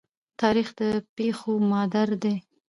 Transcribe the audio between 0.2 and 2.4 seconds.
تاریخ د پېښو مادر دی.